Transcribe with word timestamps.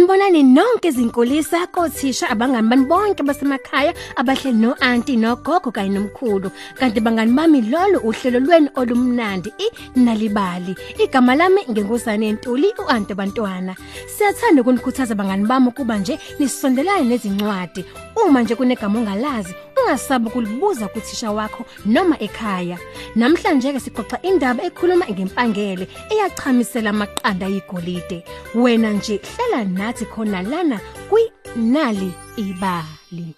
Sanibonani 0.00 0.42
nonke 0.42 0.88
izinkulisa 0.88 1.66
kothisha 1.66 2.30
abangani 2.30 2.68
bani 2.68 2.84
bonke 2.86 3.22
basemakhaya 3.22 3.92
abahleli 4.16 4.56
no 4.56 4.74
auntie 4.80 5.16
nogogo 5.16 5.70
kanye 5.70 5.90
nomkhulu. 5.92 6.50
Kanti 6.78 7.00
bangani 7.00 7.32
bami 7.36 7.60
lolu 7.60 7.98
uhlelo 8.08 8.40
lweni 8.40 8.70
olumnandi 8.76 9.52
inalibali. 9.94 10.74
Igama 10.98 11.36
lami 11.36 11.60
ngengusane 11.70 12.28
entuli 12.28 12.72
uante 12.78 13.14
bantwana. 13.14 13.76
Siyathanda 14.16 14.62
ukunikhuthaza 14.62 15.14
bangani 15.14 15.46
bami 15.46 15.68
ukuba 15.68 15.98
nje 15.98 16.18
nisondelane 16.38 17.04
nezincwadi. 17.04 17.84
Uma 18.26 18.42
nje 18.42 18.54
kunegama 18.54 18.98
ongalazi 19.00 19.54
ungasabi 19.82 20.26
ukulibuza 20.26 20.88
kuthisha 20.88 21.30
wakho 21.30 21.64
noma 21.86 22.16
ekhaya. 22.20 22.78
Namhlanje 23.16 23.72
ke 23.72 23.80
sixoxa 23.80 24.22
indaba 24.22 24.62
ekhuluma 24.62 25.06
ngempangele 25.06 25.88
eyachamisela 26.10 26.90
amaqanda 26.90 27.46
ayigolide. 27.46 28.24
Wena 28.54 28.90
nje 28.92 29.20
hlela 29.36 29.64
nathi 29.64 30.04
khona 30.06 30.42
lana 30.42 30.80
kwinali 31.08 32.12
ibali. 32.36 33.34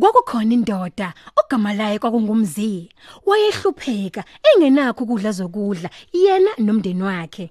Kwakukhona 0.00 0.54
indoda 0.54 1.14
ogama 1.36 1.74
laye 1.74 1.98
kwakungumzi 1.98 2.88
wayehlupheka 3.26 4.24
engenakho 4.48 5.04
ukudla 5.04 5.32
zokudla 5.32 5.90
yena 6.12 6.50
nomndeni 6.58 7.02
wakhe. 7.02 7.50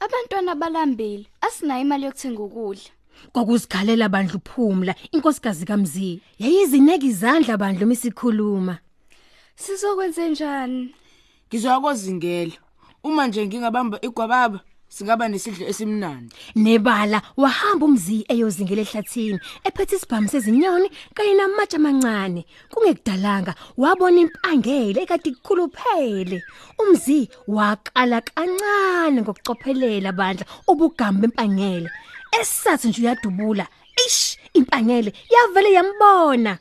Abantwana 0.00 0.54
balambile 0.54 1.26
asinayo 1.40 1.80
imali 1.80 2.04
yokuthenga 2.04 2.42
ukudla. 2.42 2.95
Kwakuzikhalela 3.32 4.08
bandla 4.08 4.34
uphumla 4.34 4.94
inkosikazi 5.12 5.64
kaMzi 5.66 6.20
yayizineka 6.38 7.06
izandla 7.06 7.56
bandla 7.56 7.86
misikhuluma 7.86 8.78
Sizokwenze 9.56 10.28
njani? 10.28 10.94
Ngizoyakozingela. 11.48 12.52
Uma 13.02 13.26
nje 13.26 13.46
ngingabamba 13.46 13.98
igwababa 14.02 14.60
singaba 14.88 15.28
nesidlo 15.28 15.66
esimnandi. 15.66 16.34
nebala 16.54 17.22
wahamba 17.36 17.84
umzi 17.86 18.24
eyozingela 18.32 18.82
ehlathini 18.82 19.38
ephethe 19.66 19.96
isibhamu 19.96 20.28
sezinyoni 20.28 20.88
kanye 21.14 21.34
namatshe 21.34 21.76
amancane 21.76 22.42
kungekudalanga 22.70 23.52
wabona 23.82 24.20
impangele 24.24 24.98
ekade 25.02 25.30
ikhuluphele 25.30 26.38
umzi 26.82 27.28
waqala 27.56 28.20
kancane 28.28 29.18
ngokucophelela 29.22 30.10
bandla 30.18 30.44
ubugambo 30.70 31.20
bempangele 31.22 31.88
esathi 32.40 32.88
nje 32.88 33.02
uyadubula 33.02 33.66
ish 34.06 34.38
impangele 34.52 35.12
yavele 35.34 35.72
yambona 35.72 36.58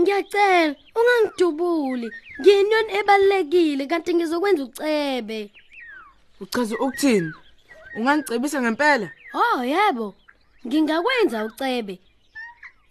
Ngiyacela 0.00 0.74
ungangidubuli. 0.98 2.08
Ngiyinyoni 2.40 2.90
ebalekile 2.98 3.84
kanti 3.86 4.10
ngizokwenza 4.14 4.62
ucebe. 4.64 5.50
Uchaza 6.42 6.74
ukuthini? 6.74 7.30
Ungangicebisa 7.96 8.58
ngempela? 8.62 9.08
Oh 9.34 9.62
yebo. 9.62 10.06
Ngingakwenza 10.66 11.44
ucebe. 11.48 11.94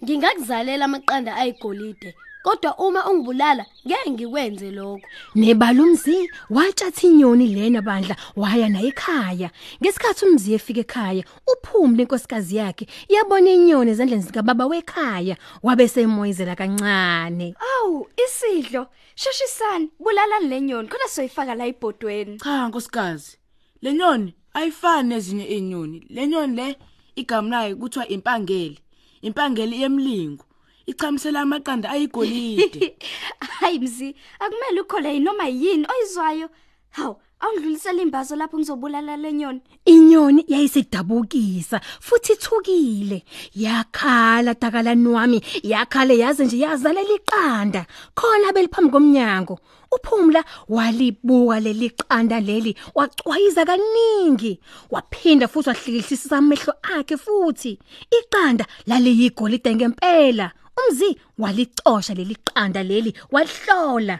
Ngingakuzalela 0.03 0.85
amaqanda 0.85 1.35
ayigolide. 1.35 2.15
Kodwa 2.43 2.75
uma 2.77 3.09
ungibulala 3.09 3.65
ngeke 3.87 4.11
ngikwenze 4.11 4.71
lokho. 4.71 5.01
nebala 5.35 5.83
umzi 5.83 6.29
watshatha 6.49 7.07
inyoni 7.07 7.47
lena 7.47 7.81
bandla 7.81 8.15
waya 8.35 8.69
naye 8.69 8.87
ekhaya 8.87 9.49
ngesikhathi 9.81 10.25
umzi 10.25 10.53
efika 10.53 10.79
ekhaya 10.81 11.23
uphumle 11.51 12.03
inkosikazi 12.03 12.55
yakhe 12.55 12.87
yabona 13.09 13.49
inyoni 13.49 13.91
ezandleni 13.91 14.23
zikababa 14.23 14.65
wekhaya 14.67 15.37
wabe 15.63 15.87
semoyizela 15.87 16.55
kancane 16.55 17.55
Awu, 17.79 18.07
isidlo. 18.25 18.87
Shashisani, 19.15 19.89
bulalani 19.99 20.47
lenyoni 20.49 20.87
khona 20.87 21.07
soyifaka 21.07 21.55
la 21.55 21.67
ibhodweni. 21.67 22.39
Cha 22.39 22.67
nkosikazi. 22.67 23.37
Lenyoni 23.81 24.33
ayifani 24.53 25.09
nezinye 25.09 25.45
inyoni. 25.45 26.05
Lenyoni 26.09 26.55
le 26.55 26.75
igama 27.15 27.49
layo 27.49 27.75
kuthiwa 27.75 28.07
impangele. 28.07 28.77
Impangele 29.21 29.77
yemlingo. 29.77 30.45
Ichamisela 30.85 31.41
amaqanda 31.41 31.89
ayigolide. 31.89 32.95
Hayi 33.59 33.79
mzi, 33.79 34.15
akumele 34.39 34.81
ukhole 34.81 35.19
noma 35.19 35.47
yini 35.47 35.87
oyizwayo. 35.87 36.49
Hawu, 36.89 37.15
awungidlulisela 37.43 38.01
imbazo 38.01 38.35
lapho 38.35 38.57
ngizobulala 38.57 39.17
lenyoni. 39.17 39.61
inyoni 39.85 40.45
yayisedabukisa 40.47 41.81
futhi 41.99 42.33
ithukile 42.33 43.23
yakhala 43.55 44.55
takalani 44.55 45.07
wami 45.07 45.41
yakhale 45.63 46.17
yaze 46.17 46.45
nje 46.45 46.59
yazalela 46.59 47.13
iqanda 47.15 47.85
khona 48.15 48.53
beliphambi 48.53 48.91
komnyango 48.91 49.59
uphumla 49.91 50.43
walibuka 50.69 51.59
leli 51.59 51.89
qanda 51.89 52.39
leli 52.39 52.75
wacwayiza 52.95 53.65
kaningi 53.65 54.59
waphinda 54.91 55.47
futhi 55.47 55.69
wahlikihlisisa 55.69 56.37
amehlo 56.37 56.73
akhe 56.81 57.17
futhi 57.17 57.79
iqanda 58.19 58.65
laliyigolide 58.87 59.75
ngempela 59.75 60.51
umzi 60.79 61.17
walicosha 61.37 62.13
leli 62.13 62.35
qanda 62.35 62.83
leli 62.83 63.13
wahlola 63.31 64.19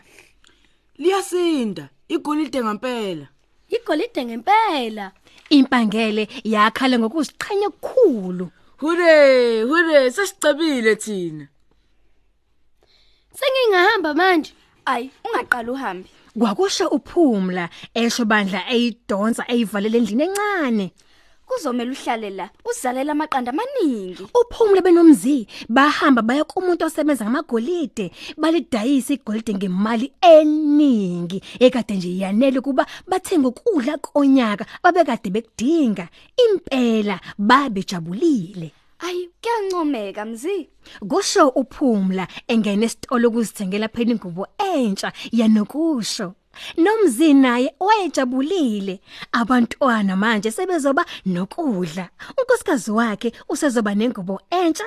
Liyasinda. 0.98 1.90
Igolide 2.08 2.64
ngempela. 2.64 3.28
Igolide 3.70 4.26
ngempela. 4.26 5.12
impangele 5.50 6.28
yakhala 6.44 7.00
ngokuziqhenya 7.00 7.68
okukhulu 7.68 8.52
Hure, 8.78 9.62
hure, 9.64 10.12
sasicebile 10.12 10.96
thina. 10.96 11.48
Sengingahamba 13.38 14.14
manje. 14.14 14.54
Ayi, 14.86 15.12
ungaqala 15.26 15.72
uhambe. 15.72 16.10
kwakusho 16.38 16.88
uphumla 16.88 17.70
esho 17.94 18.26
bandla 18.26 18.66
eyidonsa 18.74 19.44
eyivalele 19.48 19.98
endlini 19.98 20.24
encane 20.24 20.94
Kuzomela 21.54 21.92
uhlale 21.92 22.30
la, 22.30 22.50
uzalela 22.66 23.12
amaqanda 23.12 23.52
amaningi. 23.52 24.24
uphumle 24.34 24.82
benomzi 24.82 25.48
bahamba 25.70 26.22
baya 26.22 26.44
kumuntu 26.44 26.86
osebenza 26.86 27.26
ngamagolide 27.26 28.12
balidayisa 28.38 29.14
igolide 29.14 29.54
ngemali 29.54 30.12
eningi 30.22 31.42
ekade 31.60 31.96
nje 31.96 32.18
yanele 32.18 32.62
kuba 32.62 32.86
bathenga 33.08 33.48
ukudla 33.48 33.98
konyaka 33.98 34.66
babekade 34.84 35.30
bekudinga 35.30 36.08
impela 36.44 37.20
babejabulile 37.38 38.72
Ayi, 39.00 39.30
kuyancomeka 39.42 40.26
mzi. 40.26 40.70
kusho 41.10 41.48
uphumla 41.50 42.28
engena 42.48 42.86
esitolo 42.86 43.30
ukuzithengela 43.30 43.88
phela 43.88 44.12
ingubo 44.12 44.48
entsha 44.58 45.12
yanokusho 45.32 46.34
nomzi 46.78 47.34
naye 47.34 47.74
wayejabulile 47.80 49.00
abantwana 49.32 50.16
manje 50.16 50.52
sebezoba 50.52 51.06
nokudla. 51.26 52.10
Unkosikazi 52.38 52.92
wakhe 52.92 53.32
usezoba 53.50 53.96
nengubo 53.96 54.42
entsha 54.50 54.84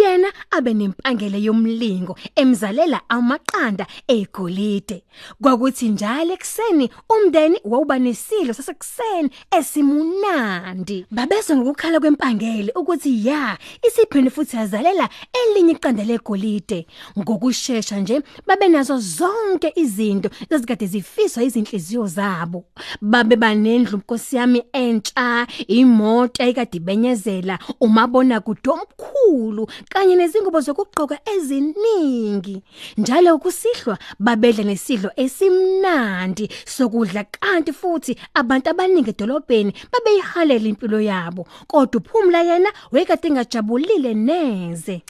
yena 0.00 0.32
abe 0.50 0.74
nempangele 0.74 1.42
yomlingo 1.42 2.16
emzalela 2.36 3.00
amaqanda 3.08 3.86
egolide. 4.08 5.04
Kwakuthi 5.42 5.88
njalo 5.88 6.32
ekseni 6.32 6.90
umndeni 7.08 7.60
wawuba 7.64 7.98
nesidlo 7.98 8.54
sasekuseni 8.54 9.30
esimunandi. 9.50 11.06
Babezwe 11.10 11.56
ngokukhala 11.56 12.00
kwempangele 12.00 12.72
ukuthi 12.74 13.26
ya 13.26 13.58
isiphinde 13.86 14.30
futhi 14.30 14.56
yazalela 14.56 15.08
elinye 15.32 15.72
iqanda 15.72 16.04
legolide. 16.04 16.86
Ngokusheshsha 17.18 17.96
nje 18.00 18.22
babe 18.46 18.68
nazo 18.68 18.98
zonke 18.98 19.72
izinto 19.76 20.30
ezikade 20.50 20.86
zifiswa 21.06 21.42
izinhliziyo 21.42 22.06
zabo. 22.06 22.64
Babe 23.00 23.36
banendlu 23.36 23.98
nkosi 23.98 24.36
yami 24.36 24.62
entsha 24.72 25.46
imoto 25.66 26.42
ayikade 26.42 26.76
ibenyezela 26.76 27.58
umabona 27.80 28.40
kude 28.40 28.70
omkhulu 28.70 29.68
kanye 29.88 30.16
nezingubo 30.16 30.60
zokugqoka 30.60 31.18
eziningi. 31.34 32.62
Njalo 32.96 33.38
kusihlwa 33.38 33.98
babedla 34.18 34.64
nesidlo 34.64 35.10
esimnandi 35.16 36.48
sokudla 36.64 37.24
kanti 37.24 37.72
futhi 37.72 38.16
abantu 38.34 38.70
abaningi 38.70 39.10
edolobheni 39.10 39.72
babeyihalela 39.92 40.68
impilo 40.68 41.00
yabo. 41.00 41.46
Kodwa 41.66 42.00
uphumla 42.00 42.42
yena 42.42 42.72
wayekade 42.92 43.28
engajabulile 43.28 44.14
neze. 44.14 45.02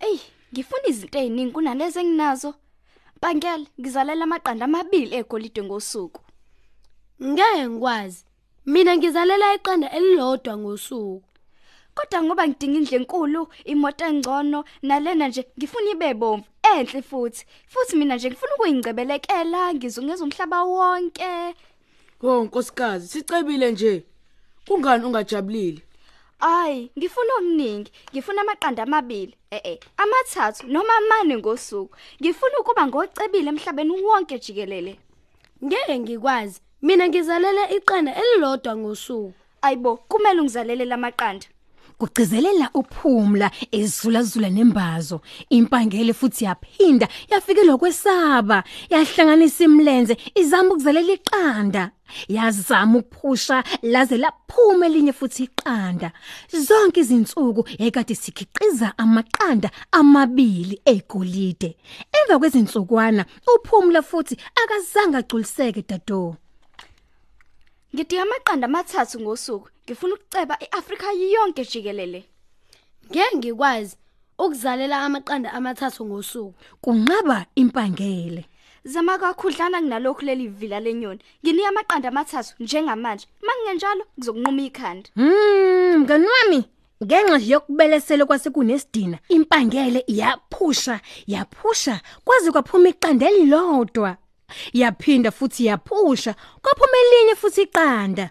Ey, 0.00 0.18
ngifuna 0.52 0.88
izinto 0.88 1.18
eziningi 1.18 1.52
kunalezi 1.52 1.98
enginazo. 1.98 2.54
Bangela, 3.22 3.66
ngizalela 3.80 4.24
amaqanda 4.24 4.64
amabili 4.64 5.14
egolide 5.16 5.62
ngosuku. 5.62 6.20
Ngeke 7.22 7.68
ngikwazi. 7.68 8.24
Mina 8.66 8.96
ngizalela 8.96 9.54
iqanda 9.54 9.88
elilodwa 9.96 10.56
ngosuku. 10.58 11.22
Kodwa 11.94 12.22
ngoba 12.22 12.48
ngidinga 12.48 12.78
indle 12.78 12.96
enkulu, 12.98 13.42
imoto 13.64 14.04
engcono, 14.10 14.64
nalena 14.82 15.28
nje 15.28 15.42
ngifuna 15.56 15.90
ibe 15.90 16.14
bomvu, 16.14 16.46
enhle 16.72 17.02
futhi. 17.02 17.46
Futhi 17.68 17.96
mina 17.96 18.16
nje 18.16 18.28
ngifuna 18.30 18.54
ukuyingcebelekela, 18.54 19.74
ngizungeza 19.74 20.24
umhlaba 20.24 20.64
wonke. 20.64 21.54
Ho 22.20 22.44
nkosikazi, 22.44 23.08
sicebile 23.08 23.72
nje. 23.72 24.04
Kungani 24.66 25.04
ungajabulile? 25.04 25.82
Ay, 26.44 26.90
ngifuna 26.98 27.34
okuningi. 27.34 27.92
Ngifuna 28.12 28.40
amaqanda 28.40 28.82
amabili. 28.82 29.34
Eh 29.50 29.60
eh, 29.64 29.78
amathathu 29.96 30.66
noma 30.66 30.96
amane 30.96 31.36
ngosuku. 31.38 31.96
Ngifuna 32.20 32.58
ukuba 32.60 32.86
ngocebile 32.86 33.48
emhlabeni 33.48 33.90
wonke 33.90 34.38
jikelele. 34.38 34.98
Ngeke 35.64 35.98
ngikwazi. 35.98 36.60
Mina 36.82 37.08
ngizalela 37.08 37.70
iqanda 37.70 38.14
elilodwa 38.14 38.76
ngosuku. 38.76 39.32
Ayibo, 39.62 39.96
kumele 39.96 40.40
ungizalele 40.40 40.84
lamaqanda. 40.84 41.46
Kugcizelela 41.98 42.70
uphumla 42.74 43.50
ezulazula 43.72 44.50
nembazo. 44.50 45.20
Impangele 45.50 46.12
futhi 46.12 46.44
yaphinda 46.44 47.08
yafikelwa 47.30 47.78
kwesaba 47.78 48.64
yahlanganisa 48.90 49.64
imlenze 49.64 50.16
izama 50.34 50.70
ukuzalela 50.70 51.12
iqanda. 51.12 51.90
Yazama 52.28 52.98
ukuphusha 52.98 53.64
laze 53.82 54.16
laphuma 54.18 54.86
elinye 54.86 55.12
futhi 55.12 55.42
iqanda. 55.44 56.12
Zonke 56.66 57.00
izinsuku 57.00 57.68
ekade 57.78 58.14
sikhiqiza 58.14 58.92
amaqanda 58.98 59.70
amabili 59.92 60.80
egolide. 60.84 61.76
Emva 62.16 62.38
kwezinsukwana 62.38 63.24
uphumla 63.54 64.02
futhi 64.02 64.36
akazange 64.62 65.16
agculiseke 65.16 65.82
dado 65.88 66.36
Ngidinga 67.94 68.22
amaqanda 68.22 68.66
amathathu 68.66 69.20
ngosuku. 69.20 69.68
Ngifuna 69.92 70.14
ukuceba 70.14 70.58
iAfrika 70.60 71.12
yonke 71.12 71.64
jikelele. 71.64 72.24
Ngeke 73.10 73.36
ngikwazi 73.36 73.96
ukuzalela 74.38 75.00
amaqanda 75.04 75.52
amathathu 75.52 76.06
ngosuku. 76.06 76.54
kunqaba 76.80 77.46
impangele 77.54 78.44
Zama 78.84 79.18
kakhudlana 79.18 79.80
kunalokhu 79.80 80.24
leli 80.24 80.48
vila 80.48 80.80
lenyoni. 80.80 81.20
Nginika 81.44 81.68
amaqanda 81.68 82.08
amathathu 82.08 82.54
njengamanje. 82.60 83.26
Mangingenjalo 83.42 84.04
kuzokunquma 84.16 84.62
ikhanda. 84.62 85.10
Mm, 85.16 85.98
mngani 86.00 86.26
wami, 86.26 86.64
ngenxa 87.04 87.38
nje 87.38 87.52
yokubelesela 87.52 88.24
kwasekunesidina, 88.26 89.18
impangele 89.28 90.04
yaphusha, 90.08 91.00
yaphusha 91.26 92.00
kwaze 92.24 92.50
kwaphuma 92.50 92.88
iqanda 92.88 93.26
elilodwa. 93.30 94.16
Yaphinda 94.72 95.30
futhi 95.30 95.66
yaphusha, 95.66 96.34
kwaphuma 96.62 96.96
elinye 97.02 97.34
futhi 97.34 97.62
iqanda. 97.62 98.30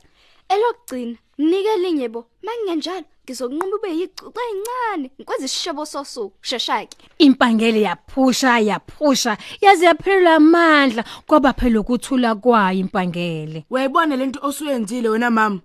Elokugcina, 0.54 1.18
nike 1.38 1.78
linye 1.78 2.08
bo. 2.10 2.26
Mangingenjalo 2.44 3.06
ngizokunquma 3.26 3.76
ube 3.76 3.90
yicuca 4.00 4.42
ezincane. 4.50 5.12
Ngikwenza 5.18 5.46
isishebo 5.46 5.86
sosuku. 5.86 6.36
Sheshake. 6.42 6.98
Impangele 7.18 7.82
yaphusha, 7.82 8.60
yaphusha, 8.60 9.38
yaze 9.62 9.86
yaphelelwa 9.86 10.36
amandla 10.36 11.04
kwaba 11.28 11.54
phela 11.54 11.80
ukuthula 11.80 12.36
kwayo 12.36 12.80
impangele. 12.80 13.66
Wayibona 13.70 14.16
lento 14.16 14.40
osuyenzile 14.44 15.10
wena 15.10 15.30
mama. 15.32 15.60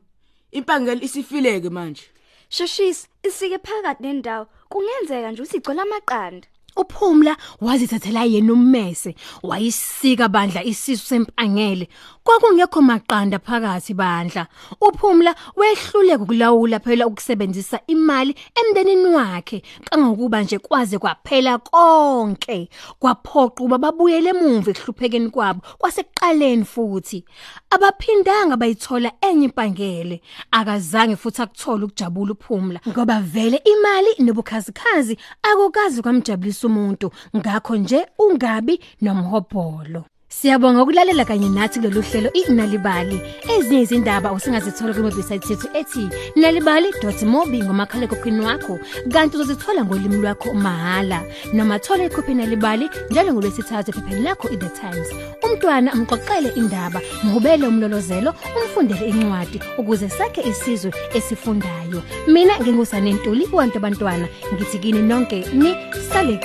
Impangeli 0.53 1.05
isifileke 1.05 1.71
manje. 1.71 2.03
Sheshisi, 2.49 3.09
isike 3.23 3.59
phakathi 3.59 4.03
nendawo. 4.03 4.47
Kungenzeka 4.69 5.32
nje 5.32 5.43
ukuthi 5.43 5.56
igcwele 5.56 5.82
amaqanda. 5.82 6.47
Uphumla 6.76 7.37
wazithathela 7.61 8.25
yena 8.25 8.52
ummese, 8.52 9.14
wayisika 9.43 10.28
bandla 10.28 10.64
isisu 10.64 11.06
sempangele. 11.06 11.88
Kwakungekho 12.25 12.82
maqanda 12.82 13.38
phakathi 13.38 13.94
bandla. 13.94 14.46
Uphumla 14.81 15.34
wehluleka 15.56 16.23
ukulawula 16.23 16.81
phela 16.81 17.06
ukusebenzisa 17.06 17.81
imali 17.87 18.34
emndenini 18.55 19.06
wakhe, 19.14 19.62
kangokuba 19.84 20.43
nje 20.43 20.58
kwaze 20.58 20.99
kwaphela 20.99 21.58
konke. 21.58 22.69
Kwaphoqa 22.99 23.64
uba 23.64 23.79
babuyele 23.79 24.31
emuva 24.31 24.70
ehluphekeni 24.70 25.31
kwabo 25.31 25.61
kwasekuqaleni 25.79 26.64
futhi. 26.64 27.25
Abaphindanga 27.70 28.56
bayithola 28.56 29.12
enye 29.20 29.44
impangele. 29.44 30.20
Akazange 30.50 31.17
futhi 31.17 31.43
akuthola 31.43 31.84
ukujabula 31.84 32.32
uphumla 32.32 32.81
ngoba 32.88 33.20
vele 33.20 33.62
imali 33.64 34.11
nobukhazikhazi 34.19 35.17
akukazi 35.43 36.02
kwamjabulisa 36.02 36.66
umuntu. 36.67 37.11
Ngakho 37.37 37.77
nje 37.77 38.07
ungabi 38.19 38.81
nomhobholo. 39.01 40.05
Siyabonga 40.41 40.83
ukulalela 40.83 41.25
kanye 41.25 41.49
nathi 41.49 41.81
kulolu 41.81 42.03
hlelo 42.03 42.31
inalibali. 42.33 43.21
Ezinye 43.53 43.81
izindaba 43.83 44.33
usingazithola 44.37 44.93
ku 44.93 45.00
website 45.00 45.49
yethu 45.49 45.69
ethi 45.73 46.05
nalibali.mobi 46.37 47.65
ngomakhala 47.65 48.05
ekhokhwini 48.05 48.44
wakho. 48.44 48.77
Kanti 49.12 49.37
uzozithola 49.37 49.85
ngolimi 49.85 50.21
lwakho 50.21 50.53
mahala. 50.53 51.25
Noma 51.55 51.79
thola 51.79 52.05
ikhophi 52.05 52.35
nalibali 52.35 52.87
njalo 53.11 53.33
ngolwesithathu 53.33 53.91
ephepheni 53.91 54.23
lakho 54.29 54.53
iThe 54.53 54.69
Times. 54.77 55.09
Umntwana 55.44 55.93
amqoqele 55.93 56.53
indaba, 56.61 57.00
mhubele 57.25 57.67
umlolozelo, 57.67 58.35
umfundele 58.56 59.09
incwadi 59.09 59.59
ukuze 59.79 60.09
sakhe 60.09 60.43
isizwe 60.50 60.93
esifundayo. 61.17 62.03
Mina 62.29 62.61
ngingusane 62.61 63.12
Ntuli 63.12 63.49
wantu 63.53 63.79
abantwana. 63.79 64.29
Ngithi 64.53 64.79
kini 64.79 65.00
nonke 65.03 65.47
ni 65.55 65.73
sale 66.12 66.37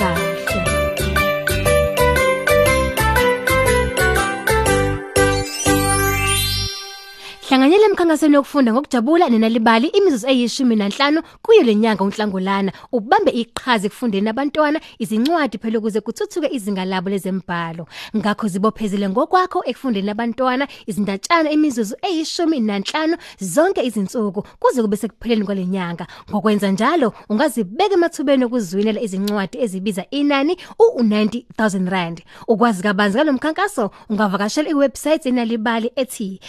kahle. 7.95 8.11
Hlanganyela 8.11 8.21
emkhankasweni 8.21 8.35
yokufunda 8.35 8.73
ngokujabula 8.73 9.29
nenalibali 9.29 9.87
imizuzu 9.87 10.27
eyishumi 10.27 10.75
nanhlanu 10.75 11.21
kuyo 11.41 11.63
lenyanga 11.63 12.03
uNhlangulana. 12.03 12.71
Ubambe 12.91 13.31
iqhaza 13.31 13.87
ekufundeni 13.87 14.29
abantwana 14.29 14.79
izincwadi 14.99 15.57
phela 15.57 15.79
ukuze 15.79 16.01
kuthuthuke 16.01 16.47
izinga 16.51 16.85
labo 16.85 17.09
lezembhalo 17.09 17.87
ngakho 18.15 18.47
zibophezele 18.47 19.09
ngokwakho 19.09 19.63
ekufundeni 19.65 20.09
abantwana 20.09 20.67
izindatshana 20.87 21.51
imizuzu 21.51 21.95
eyishumi 22.01 22.59
nanhlanu 22.59 23.17
zonke 23.39 23.83
izinsuku 23.83 24.43
kuze 24.59 24.81
kube 24.81 24.97
sekupheleni 24.97 25.45
kwalenyanga 25.45 26.07
ngokwenza 26.29 26.71
njalo 26.71 27.13
ungazibeka 27.29 27.93
emathubeni 27.93 28.45
okuzwinela 28.45 29.01
izincwadi 29.01 29.57
ezibiza 29.61 30.05
inani 30.11 30.57
u90000 30.79 31.89
rand. 31.89 32.23
Ukwazi 32.47 32.83
kabanzi 32.83 33.17
ngalomkhankaso 33.17 33.91
ungavakashela 34.09 34.69
iwebsite 34.69 35.29
enalibali 35.29 35.91
ethi 35.95 36.39